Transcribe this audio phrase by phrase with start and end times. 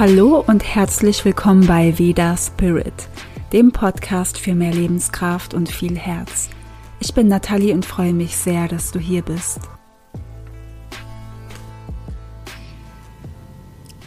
[0.00, 2.94] Hallo und herzlich willkommen bei Veda Spirit,
[3.52, 6.48] dem Podcast für mehr Lebenskraft und viel Herz.
[7.00, 9.60] Ich bin Nathalie und freue mich sehr, dass du hier bist.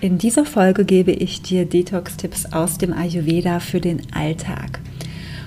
[0.01, 4.79] In dieser Folge gebe ich dir Detox-Tipps aus dem Ayurveda für den Alltag.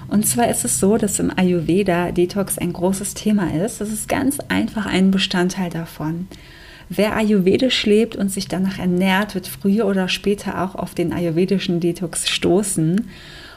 [0.07, 3.81] Und zwar ist es so, dass im Ayurveda Detox ein großes Thema ist.
[3.81, 6.29] Das ist ganz einfach ein Bestandteil davon.
[6.89, 11.81] Wer ayurvedisch lebt und sich danach ernährt, wird früher oder später auch auf den ayurvedischen
[11.81, 13.09] Detox stoßen.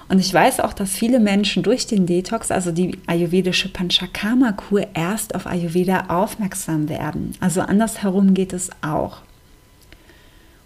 [0.07, 5.35] Und ich weiß auch, dass viele Menschen durch den Detox, also die ayurvedische Panchakarma-Kur, erst
[5.35, 7.33] auf Ayurveda aufmerksam werden.
[7.39, 9.21] Also andersherum geht es auch.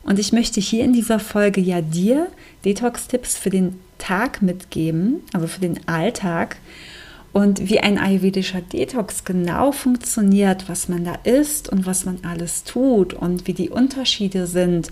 [0.04, 2.28] Und ich möchte hier in dieser Folge ja dir
[2.64, 6.58] Detox-Tipps für den Tag mitgeben, also für den Alltag,
[7.34, 12.64] und wie ein ayurvedischer Detox genau funktioniert, was man da isst und was man alles
[12.64, 14.92] tut und wie die Unterschiede sind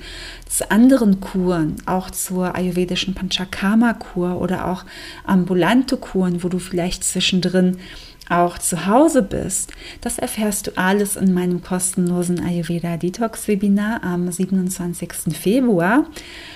[0.50, 4.86] zu anderen Kuren, auch zur ayurvedischen Panchakarma-Kur oder auch
[5.23, 7.78] ambulante Kuren, wo du vielleicht zwischendrin
[8.28, 14.31] auch zu Hause bist, das erfährst du alles in meinem kostenlosen Ayurveda Detox Webinar am
[14.31, 15.36] 27.
[15.38, 16.05] Februar,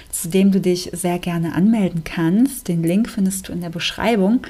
[0.10, 2.70] zu dem du dich sehr gerne anmelden kannst.
[2.70, 4.42] Den Link findest du in der Beschreibung.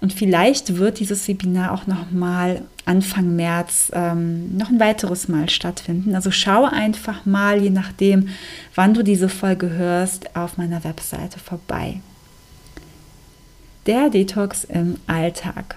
[0.00, 5.50] Und vielleicht wird dieses Webinar auch noch mal Anfang März ähm, noch ein weiteres Mal
[5.50, 6.14] stattfinden.
[6.14, 8.28] Also schau einfach mal, je nachdem,
[8.74, 12.00] wann du diese Folge hörst, auf meiner Webseite vorbei.
[13.86, 15.76] Der Detox im Alltag.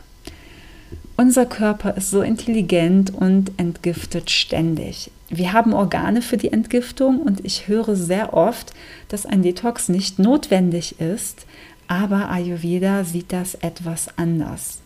[1.17, 5.11] Unser Körper ist so intelligent und entgiftet ständig.
[5.29, 8.73] Wir haben Organe für die Entgiftung und ich höre sehr oft,
[9.09, 11.45] dass ein Detox nicht notwendig ist,
[11.93, 14.81] aber Ayurveda sieht das etwas anders.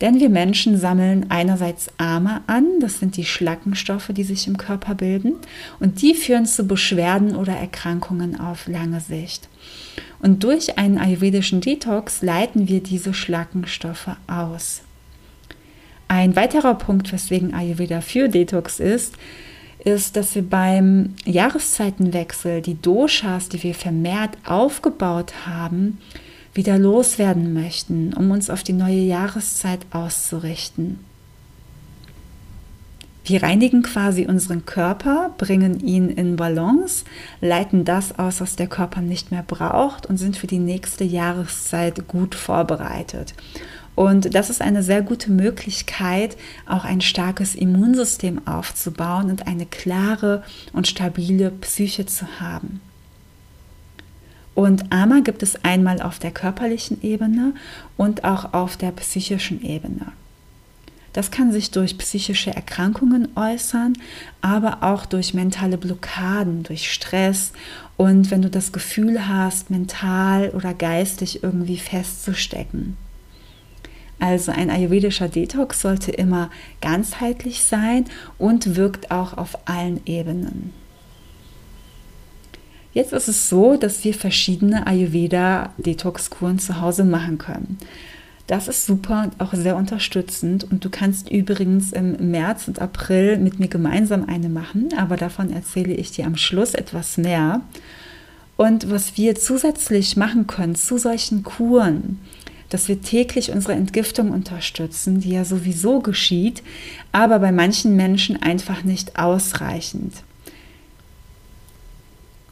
[0.00, 4.96] Denn wir Menschen sammeln einerseits Ama an, das sind die Schlackenstoffe, die sich im Körper
[4.96, 5.34] bilden,
[5.78, 9.48] und die führen zu Beschwerden oder Erkrankungen auf lange Sicht.
[10.20, 14.80] Und durch einen ayurvedischen Detox leiten wir diese Schlackenstoffe aus.
[16.08, 19.14] Ein weiterer Punkt, weswegen Ayurveda für Detox ist,
[19.84, 25.98] ist, dass wir beim Jahreszeitenwechsel die Doshas, die wir vermehrt aufgebaut haben,
[26.54, 31.00] wieder loswerden möchten, um uns auf die neue Jahreszeit auszurichten.
[33.26, 37.04] Wir reinigen quasi unseren Körper, bringen ihn in Balance,
[37.40, 42.06] leiten das aus, was der Körper nicht mehr braucht und sind für die nächste Jahreszeit
[42.06, 43.34] gut vorbereitet.
[43.94, 50.42] Und das ist eine sehr gute Möglichkeit, auch ein starkes Immunsystem aufzubauen und eine klare
[50.72, 52.80] und stabile Psyche zu haben.
[54.54, 57.54] Und Ama gibt es einmal auf der körperlichen Ebene
[57.96, 60.12] und auch auf der psychischen Ebene.
[61.12, 63.92] Das kann sich durch psychische Erkrankungen äußern,
[64.40, 67.52] aber auch durch mentale Blockaden, durch Stress
[67.96, 72.96] und wenn du das Gefühl hast, mental oder geistig irgendwie festzustecken.
[74.18, 78.04] Also ein ayurvedischer Detox sollte immer ganzheitlich sein
[78.38, 80.72] und wirkt auch auf allen Ebenen.
[82.92, 87.78] Jetzt ist es so, dass wir verschiedene Ayurveda-Detox-Kuren zu Hause machen können.
[88.46, 90.64] Das ist super und auch sehr unterstützend.
[90.64, 95.50] Und du kannst übrigens im März und April mit mir gemeinsam eine machen, aber davon
[95.50, 97.62] erzähle ich dir am Schluss etwas mehr.
[98.56, 102.20] Und was wir zusätzlich machen können zu solchen Kuren,
[102.74, 106.60] dass wir täglich unsere Entgiftung unterstützen, die ja sowieso geschieht,
[107.12, 110.12] aber bei manchen Menschen einfach nicht ausreichend.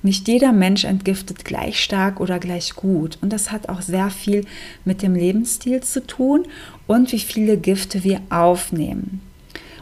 [0.05, 3.19] Nicht jeder Mensch entgiftet gleich stark oder gleich gut.
[3.21, 4.47] Und das hat auch sehr viel
[4.85, 6.47] mit dem Lebensstil zu tun
[6.87, 9.23] und wie viele Gifte wir aufnehmen.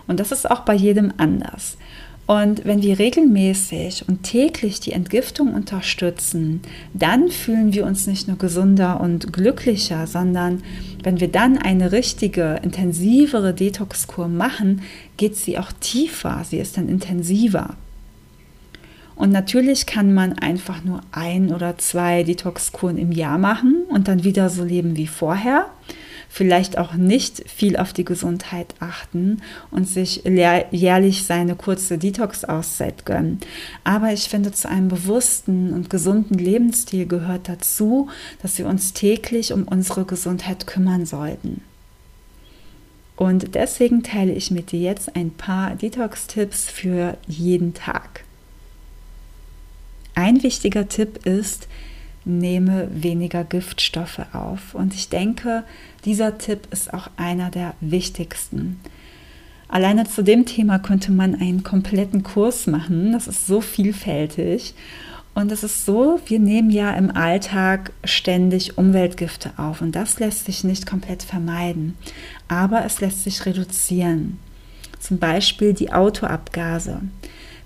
[0.07, 1.77] Und das ist auch bei jedem anders.
[2.31, 6.61] Und wenn wir regelmäßig und täglich die Entgiftung unterstützen,
[6.95, 10.63] dann fühlen wir uns nicht nur gesunder und glücklicher, sondern
[11.03, 14.83] wenn wir dann eine richtige, intensivere Detox-Kur machen,
[15.17, 17.75] geht sie auch tiefer, sie ist dann intensiver.
[19.17, 24.23] Und natürlich kann man einfach nur ein oder zwei Detox-Kuren im Jahr machen und dann
[24.23, 25.67] wieder so leben wie vorher
[26.33, 29.43] vielleicht auch nicht viel auf die Gesundheit achten
[29.73, 33.41] und sich jährlich seine kurze Detox-Auszeit gönnen.
[33.83, 38.09] Aber ich finde, zu einem bewussten und gesunden Lebensstil gehört dazu,
[38.43, 41.63] dass wir uns täglich um unsere Gesundheit kümmern sollten.
[43.17, 48.25] Und deswegen teile ich mit dir jetzt ein paar Detox-Tipps für jeden Tag.
[50.15, 51.67] Ein wichtiger Tipp ist,
[52.39, 54.75] nehme weniger Giftstoffe auf.
[54.75, 55.65] Und ich denke,
[56.05, 58.81] dieser Tipp ist auch einer der wichtigsten.
[59.69, 63.13] Alleine zu dem Thema könnte man einen kompletten Kurs machen.
[63.13, 64.75] Das ist so vielfältig.
[65.35, 70.47] Und es ist so, wir nehmen ja im Alltag ständig Umweltgifte auf und das lässt
[70.47, 71.97] sich nicht komplett vermeiden,
[72.49, 74.39] aber es lässt sich reduzieren.
[74.99, 77.01] Zum Beispiel die Autoabgase.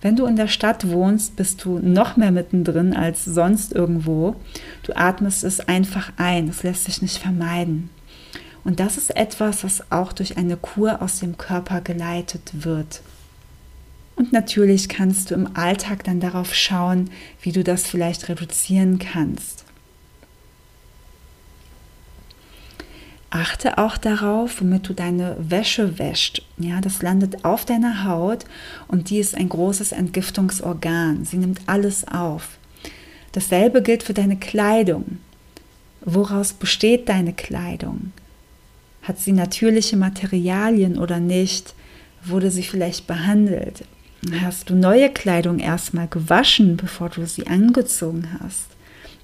[0.04, 4.36] Wenn du in der Stadt wohnst, bist du noch mehr mittendrin als sonst irgendwo.
[4.82, 7.88] Du atmest es einfach ein, es lässt sich nicht vermeiden.
[8.64, 13.00] Und das ist etwas, was auch durch eine Kur aus dem Körper geleitet wird.
[14.14, 17.08] Und natürlich kannst du im Alltag dann darauf schauen,
[17.40, 19.63] wie du das vielleicht reduzieren kannst.
[23.34, 26.42] Achte auch darauf, womit du deine Wäsche wäscht.
[26.56, 28.44] Ja, das landet auf deiner Haut
[28.86, 31.24] und die ist ein großes Entgiftungsorgan.
[31.24, 32.58] Sie nimmt alles auf.
[33.32, 35.18] Dasselbe gilt für deine Kleidung.
[36.02, 38.12] Woraus besteht deine Kleidung?
[39.02, 41.74] Hat sie natürliche Materialien oder nicht?
[42.24, 43.82] Wurde sie vielleicht behandelt?
[44.42, 48.68] Hast du neue Kleidung erstmal gewaschen, bevor du sie angezogen hast?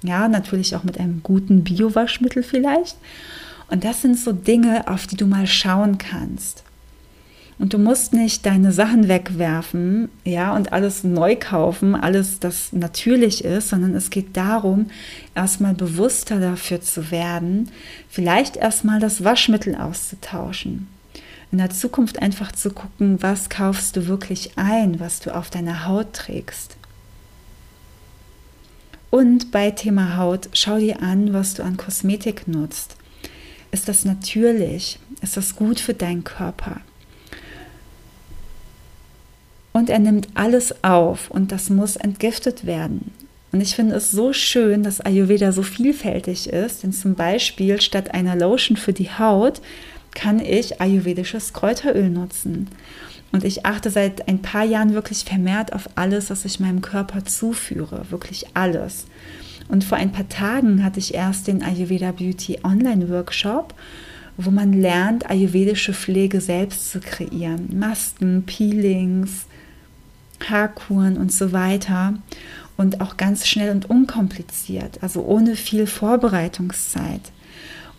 [0.03, 2.97] Ja, natürlich auch mit einem guten Biowaschmittel vielleicht.
[3.71, 6.63] Und das sind so Dinge, auf die du mal schauen kannst.
[7.57, 13.43] Und du musst nicht deine Sachen wegwerfen, ja, und alles neu kaufen, alles, das natürlich
[13.43, 14.87] ist, sondern es geht darum,
[15.33, 17.69] erstmal bewusster dafür zu werden,
[18.09, 20.87] vielleicht erstmal das Waschmittel auszutauschen
[21.51, 25.85] in der Zukunft einfach zu gucken, was kaufst du wirklich ein, was du auf deiner
[25.85, 26.77] Haut trägst.
[29.09, 32.95] Und bei Thema Haut, schau dir an, was du an Kosmetik nutzt.
[33.71, 34.99] Ist das natürlich?
[35.21, 36.81] Ist das gut für deinen Körper?
[39.73, 43.11] Und er nimmt alles auf und das muss entgiftet werden.
[43.51, 48.13] Und ich finde es so schön, dass Ayurveda so vielfältig ist, denn zum Beispiel statt
[48.13, 49.61] einer Lotion für die Haut
[50.13, 52.69] kann ich ayurvedisches Kräuteröl nutzen.
[53.31, 57.23] Und ich achte seit ein paar Jahren wirklich vermehrt auf alles, was ich meinem Körper
[57.23, 58.05] zuführe.
[58.09, 59.05] Wirklich alles.
[59.71, 63.73] Und vor ein paar Tagen hatte ich erst den Ayurveda Beauty Online Workshop,
[64.35, 67.69] wo man lernt, ayurvedische Pflege selbst zu kreieren.
[67.79, 69.45] Masken, Peelings,
[70.45, 72.15] Haarkuren und so weiter.
[72.75, 77.31] Und auch ganz schnell und unkompliziert, also ohne viel Vorbereitungszeit.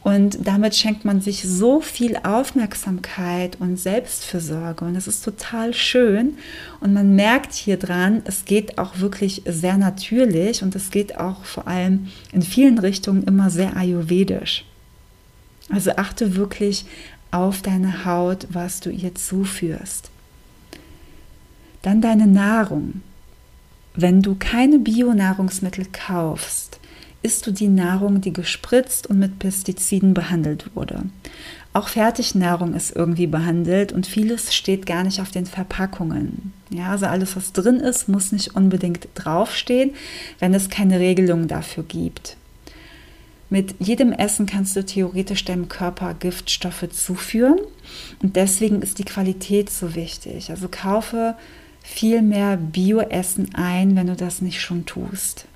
[0.03, 4.85] Und damit schenkt man sich so viel Aufmerksamkeit und Selbstfürsorge.
[4.85, 6.39] Und es ist total schön.
[6.81, 11.45] Und man merkt hier dran, es geht auch wirklich sehr natürlich und es geht auch
[11.45, 14.65] vor allem in vielen Richtungen immer sehr ayurvedisch.
[15.71, 16.85] Also achte wirklich
[17.31, 20.11] auf deine Haut, was du ihr zuführst.
[21.83, 23.03] Dann deine Nahrung.
[23.95, 26.81] Wenn du keine Bionahrungsmittel kaufst,
[27.23, 31.05] isst du die Nahrung, die gespritzt und mit Pestiziden behandelt wurde.
[31.75, 36.53] Auch Fertignahrung ist irgendwie behandelt und vieles steht gar nicht auf den Verpackungen.
[36.71, 39.93] Ja, also alles, was drin ist, muss nicht unbedingt draufstehen,
[40.39, 42.37] wenn es keine Regelung dafür gibt.
[43.49, 47.59] Mit jedem Essen kannst du theoretisch deinem Körper Giftstoffe zuführen
[48.23, 50.51] und deswegen ist die Qualität so wichtig.
[50.51, 51.37] Also kaufe
[51.83, 55.47] viel mehr Bioessen ein, wenn du das nicht schon tust.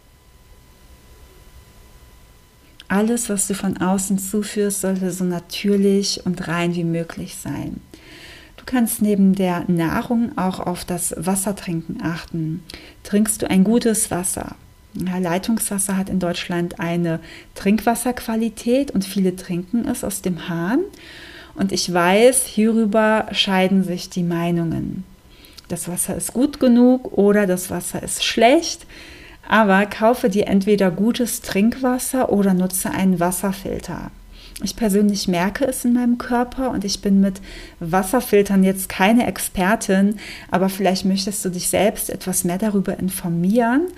[2.88, 7.80] Alles, was du von außen zuführst, sollte so natürlich und rein wie möglich sein.
[8.56, 12.62] Du kannst neben der Nahrung auch auf das Wassertrinken achten.
[13.02, 14.56] Trinkst du ein gutes Wasser?
[14.94, 17.20] Leitungswasser hat in Deutschland eine
[17.54, 20.80] Trinkwasserqualität und viele trinken es aus dem Hahn.
[21.54, 25.04] Und ich weiß, hierüber scheiden sich die Meinungen.
[25.68, 28.86] Das Wasser ist gut genug oder das Wasser ist schlecht.
[29.48, 34.10] Aber kaufe dir entweder gutes Trinkwasser oder nutze einen Wasserfilter.
[34.62, 37.42] Ich persönlich merke es in meinem Körper und ich bin mit
[37.78, 40.16] Wasserfiltern jetzt keine Expertin,
[40.50, 43.88] aber vielleicht möchtest du dich selbst etwas mehr darüber informieren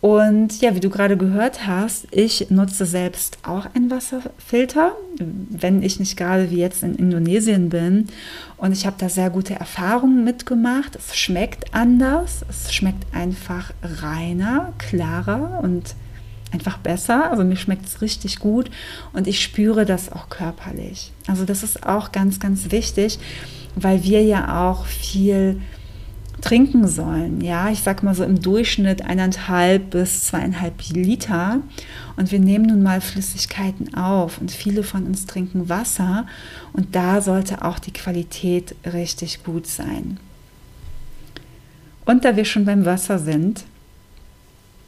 [0.00, 5.98] und ja, wie du gerade gehört hast, ich nutze selbst auch einen Wasserfilter, wenn ich
[5.98, 8.08] nicht gerade wie jetzt in Indonesien bin.
[8.58, 10.96] Und ich habe da sehr gute Erfahrungen mitgemacht.
[10.96, 15.94] Es schmeckt anders, es schmeckt einfach reiner, klarer und
[16.52, 17.30] einfach besser.
[17.30, 18.70] Also mir schmeckt es richtig gut
[19.12, 21.12] und ich spüre das auch körperlich.
[21.26, 23.18] Also das ist auch ganz, ganz wichtig,
[23.74, 25.60] weil wir ja auch viel
[26.40, 27.40] trinken sollen.
[27.40, 31.60] Ja, ich sag mal so im Durchschnitt eineinhalb bis zweieinhalb Liter.
[32.16, 36.26] Und wir nehmen nun mal Flüssigkeiten auf und viele von uns trinken Wasser
[36.72, 40.18] und da sollte auch die Qualität richtig gut sein.
[42.04, 43.64] Und da wir schon beim Wasser sind,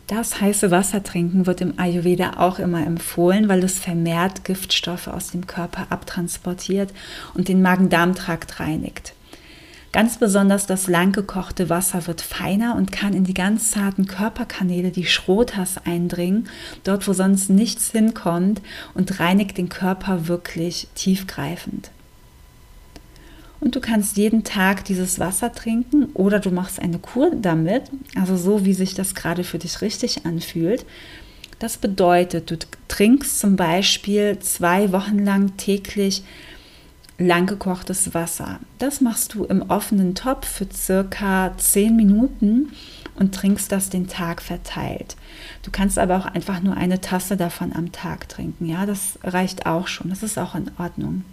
[0.07, 5.33] das heiße Wasser trinken wird im Ayurveda auch immer empfohlen, weil es vermehrt Giftstoffe aus
[5.33, 6.95] dem Körper abtransportiert
[7.35, 9.13] und den Magen-Darm-Trakt reinigt.
[9.91, 14.91] Ganz besonders das lang gekochte Wasser wird feiner und kann in die ganz zarten Körperkanäle,
[14.91, 16.49] die Schrotas, eindringen,
[16.85, 18.61] dort wo sonst nichts hinkommt
[18.93, 21.91] und reinigt den Körper wirklich tiefgreifend.
[23.61, 28.37] Und du kannst jeden Tag dieses Wasser trinken oder du machst eine Kur damit, also
[28.37, 30.85] so wie sich das gerade für dich richtig anfühlt.
[31.59, 36.23] Das bedeutet, du trinkst zum Beispiel zwei Wochen lang täglich
[37.19, 38.61] lang gekochtes Wasser.
[38.79, 42.73] Das machst du im offenen Topf für circa 10 Minuten
[43.17, 45.17] und trinkst das den Tag verteilt.
[45.65, 48.67] Du kannst aber auch einfach nur eine Tasse davon am Tag trinken.
[48.67, 50.11] Ja, das reicht auch schon.
[50.11, 51.25] Das ist auch in Ordnung.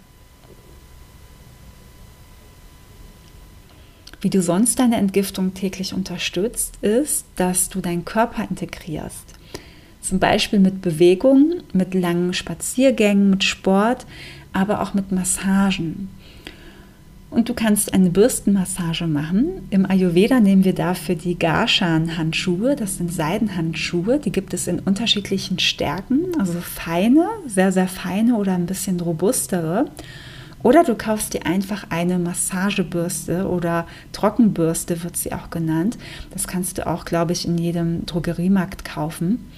[4.20, 9.34] Wie du sonst deine Entgiftung täglich unterstützt, ist, dass du deinen Körper integrierst.
[10.00, 14.06] Zum Beispiel mit Bewegung, mit langen Spaziergängen, mit Sport,
[14.52, 16.08] aber auch mit Massagen.
[17.28, 19.66] Und du kannst eine Bürstenmassage machen.
[19.70, 22.76] Im Ayurveda nehmen wir dafür die Garshan-Handschuhe.
[22.76, 24.18] Das sind Seidenhandschuhe.
[24.20, 29.90] Die gibt es in unterschiedlichen Stärken, also feine, sehr, sehr feine oder ein bisschen robustere.
[30.62, 35.98] Oder du kaufst dir einfach eine Massagebürste oder Trockenbürste wird sie auch genannt.
[36.30, 39.50] Das kannst du auch, glaube ich, in jedem Drogeriemarkt kaufen.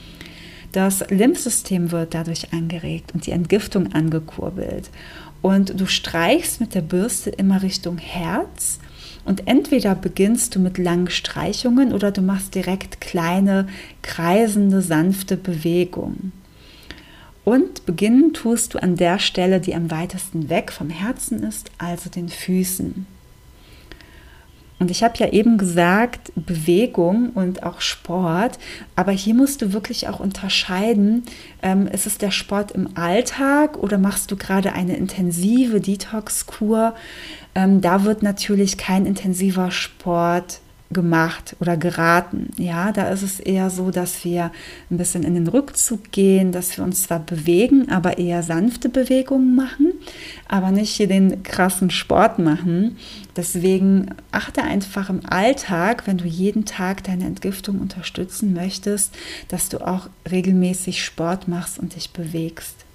[0.73, 4.91] Das Lymphsystem wird dadurch angeregt und die Entgiftung angekurbelt.
[5.41, 8.79] Und du streichst mit der Bürste immer Richtung Herz.
[9.25, 13.69] Und entweder beginnst du mit langen Streichungen oder du machst direkt kleine,
[14.03, 16.33] kreisende, sanfte Bewegungen.
[17.45, 22.11] Und beginnen tust du an der Stelle, die am weitesten weg vom Herzen ist, also
[22.11, 23.07] den Füßen.
[24.79, 28.59] Und ich habe ja eben gesagt, Bewegung und auch Sport,
[28.95, 31.25] aber hier musst du wirklich auch unterscheiden,
[31.63, 36.95] ähm, ist es der Sport im Alltag oder machst du gerade eine intensive Detox-Kur?
[37.55, 42.51] Ähm, da wird natürlich kein intensiver Sport gemacht oder geraten.
[42.57, 44.51] Ja, da ist es eher so, dass wir
[44.91, 49.55] ein bisschen in den Rückzug gehen, dass wir uns zwar bewegen, aber eher sanfte Bewegungen
[49.55, 49.93] machen,
[50.49, 52.97] aber nicht hier den krassen Sport machen.
[53.37, 59.15] Deswegen achte einfach im Alltag, wenn du jeden Tag deine Entgiftung unterstützen möchtest,
[59.49, 62.88] dass du auch regelmäßig Sport machst und dich bewegst.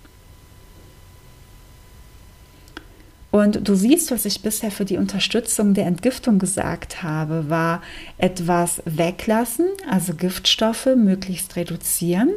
[3.33, 7.81] Und du siehst, was ich bisher für die Unterstützung der Entgiftung gesagt habe, war
[8.19, 12.29] etwas weglassen, also Giftstoffe möglichst reduzieren,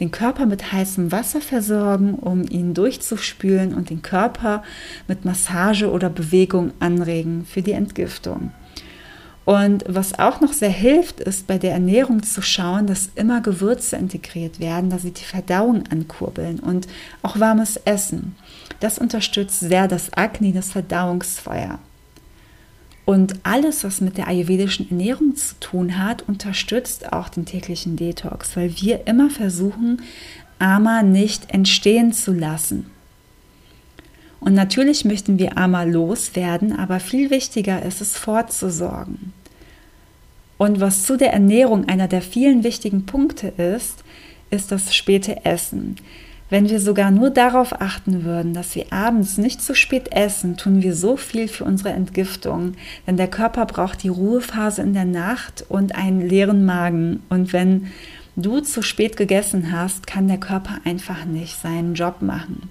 [0.00, 4.64] den Körper mit heißem Wasser versorgen, um ihn durchzuspülen und den Körper
[5.06, 8.50] mit Massage oder Bewegung anregen für die Entgiftung.
[9.52, 13.96] Und was auch noch sehr hilft, ist bei der Ernährung zu schauen, dass immer Gewürze
[13.96, 16.88] integriert werden, dass sie die Verdauung ankurbeln und
[17.20, 18.34] auch warmes Essen.
[18.80, 21.78] Das unterstützt sehr das Agni, das Verdauungsfeuer.
[23.04, 28.56] Und alles, was mit der ayurvedischen Ernährung zu tun hat, unterstützt auch den täglichen Detox,
[28.56, 30.00] weil wir immer versuchen,
[30.60, 32.86] Ama nicht entstehen zu lassen.
[34.40, 39.34] Und natürlich möchten wir Ama loswerden, aber viel wichtiger ist es, vorzusorgen.
[40.62, 44.04] Und was zu der Ernährung einer der vielen wichtigen Punkte ist,
[44.50, 45.96] ist das späte Essen.
[46.50, 50.80] Wenn wir sogar nur darauf achten würden, dass wir abends nicht zu spät essen, tun
[50.80, 52.74] wir so viel für unsere Entgiftung.
[53.08, 57.24] Denn der Körper braucht die Ruhephase in der Nacht und einen leeren Magen.
[57.28, 57.88] Und wenn
[58.36, 62.70] du zu spät gegessen hast, kann der Körper einfach nicht seinen Job machen.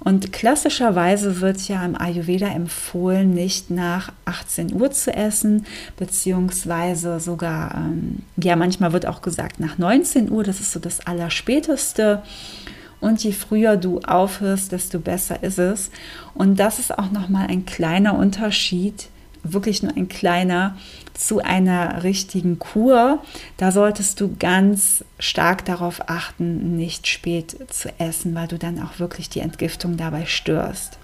[0.00, 7.74] Und klassischerweise wird ja im Ayurveda empfohlen, nicht nach 18 Uhr zu essen, beziehungsweise sogar,
[7.74, 12.22] ähm, ja, manchmal wird auch gesagt nach 19 Uhr, das ist so das Allerspäteste.
[13.00, 15.90] Und je früher du aufhörst, desto besser ist es.
[16.34, 19.08] Und das ist auch nochmal ein kleiner Unterschied,
[19.52, 20.76] wirklich nur ein kleiner,
[21.14, 23.22] zu einer richtigen Kur.
[23.56, 28.98] Da solltest du ganz stark darauf achten, nicht spät zu essen, weil du dann auch
[28.98, 30.98] wirklich die Entgiftung dabei störst.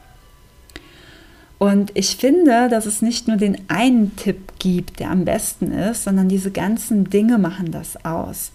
[1.59, 6.05] Und ich finde, dass es nicht nur den einen Tipp gibt, der am besten ist,
[6.05, 8.53] sondern diese ganzen Dinge machen das aus.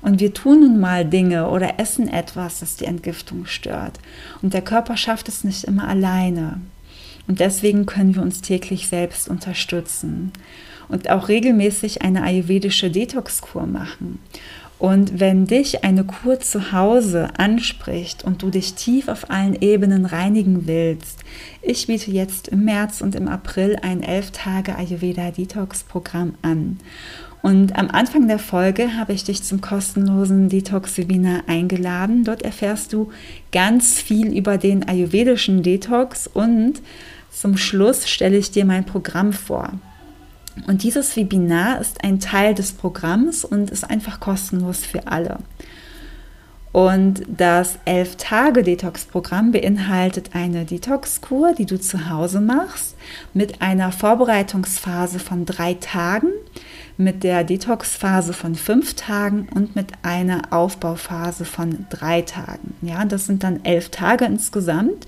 [0.00, 3.98] Und wir tun nun mal Dinge oder essen etwas, das die Entgiftung stört.
[4.40, 6.60] Und der Körper schafft es nicht immer alleine.
[7.26, 10.32] Und deswegen können wir uns täglich selbst unterstützen
[10.88, 14.18] und auch regelmäßig eine ayurvedische Detox-Kur machen.
[14.78, 20.06] Und wenn dich eine Kur zu Hause anspricht und du dich tief auf allen Ebenen
[20.06, 21.20] reinigen willst,
[21.62, 26.78] ich biete jetzt im März und im April ein 11 Tage Ayurveda Detox Programm an.
[27.42, 32.24] Und am Anfang der Folge habe ich dich zum kostenlosen Detox-Webinar eingeladen.
[32.24, 33.10] Dort erfährst du
[33.52, 36.82] ganz viel über den ayurvedischen Detox und
[37.32, 39.72] zum Schluss stelle ich dir mein Programm vor.
[40.66, 45.38] Und dieses Webinar ist ein Teil des Programms und ist einfach kostenlos für alle.
[46.72, 52.96] Und das 11-Tage-Detox-Programm beinhaltet eine Detox-Kur, die du zu Hause machst,
[53.34, 56.28] mit einer Vorbereitungsphase von drei Tagen,
[56.96, 62.74] mit der Detox-Phase von fünf Tagen und mit einer Aufbauphase von drei Tagen.
[62.80, 65.06] Ja, das sind dann elf Tage insgesamt.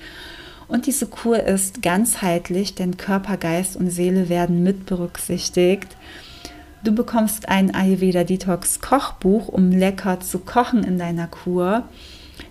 [0.74, 5.96] Und diese Kur ist ganzheitlich, denn Körper, Geist und Seele werden mit berücksichtigt.
[6.82, 11.84] Du bekommst ein Ayurveda Detox Kochbuch, um lecker zu kochen in deiner Kur.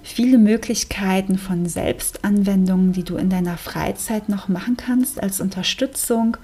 [0.03, 6.37] Viele Möglichkeiten von Selbstanwendungen, die du in deiner Freizeit noch machen kannst als Unterstützung.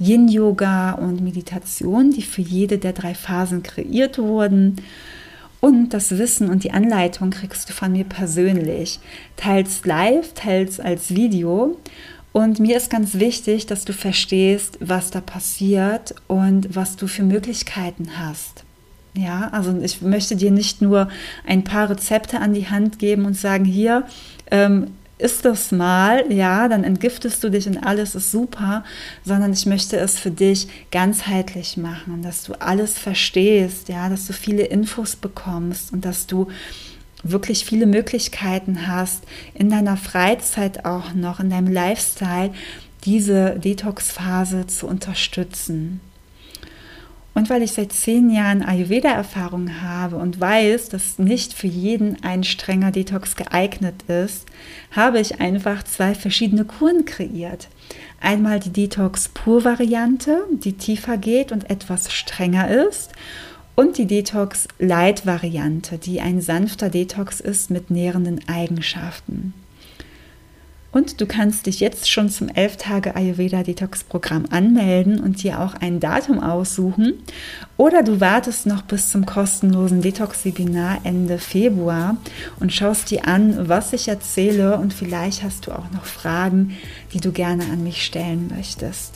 [0.00, 4.82] Yin-Yoga und Meditation, die für jede der drei Phasen kreiert wurden.
[5.60, 9.00] Und das Wissen und die Anleitung kriegst du von mir persönlich,
[9.36, 11.76] teils live, teils als Video.
[12.32, 17.24] Und mir ist ganz wichtig, dass du verstehst, was da passiert und was du für
[17.24, 18.64] Möglichkeiten hast.
[19.14, 21.08] Ja, also ich möchte dir nicht nur
[21.44, 24.04] ein paar Rezepte an die Hand geben und sagen, hier,
[24.50, 28.84] ähm, ist das mal, ja, dann entgiftest du dich und alles ist super,
[29.24, 34.32] sondern ich möchte es für dich ganzheitlich machen, dass du alles verstehst, ja, dass du
[34.32, 36.48] viele Infos bekommst und dass du
[37.24, 42.52] wirklich viele Möglichkeiten hast, in deiner Freizeit auch noch, in deinem Lifestyle,
[43.04, 46.00] diese Detox-Phase zu unterstützen.
[47.38, 52.42] Und weil ich seit zehn Jahren Ayurveda-Erfahrung habe und weiß, dass nicht für jeden ein
[52.42, 54.46] strenger Detox geeignet ist,
[54.90, 57.68] habe ich einfach zwei verschiedene Kuren kreiert.
[58.20, 63.12] Einmal die Detox-Pur-Variante, die tiefer geht und etwas strenger ist
[63.76, 69.54] und die Detox Light Variante, die ein sanfter Detox ist mit nährenden Eigenschaften.
[70.90, 75.60] Und du kannst dich jetzt schon zum 11 Tage Ayurveda Detox Programm anmelden und dir
[75.60, 77.14] auch ein Datum aussuchen.
[77.76, 82.16] Oder du wartest noch bis zum kostenlosen Detox Webinar Ende Februar
[82.58, 86.76] und schaust dir an, was ich erzähle und vielleicht hast du auch noch Fragen,
[87.12, 89.12] die du gerne an mich stellen möchtest.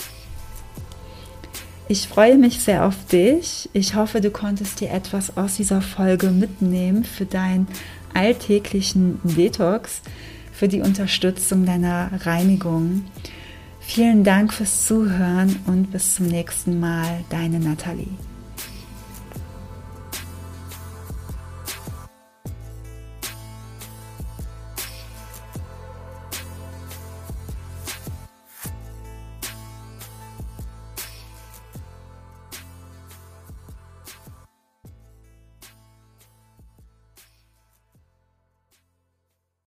[1.89, 3.69] Ich freue mich sehr auf dich.
[3.73, 7.67] Ich hoffe, du konntest dir etwas aus dieser Folge mitnehmen für deinen
[8.15, 10.03] alltäglichen Detox,
[10.63, 13.07] für die Unterstützung deiner Reinigung.
[13.81, 18.07] Vielen Dank fürs Zuhören und bis zum nächsten Mal, deine Nathalie.